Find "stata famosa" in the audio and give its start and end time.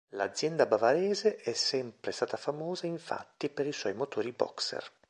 2.11-2.87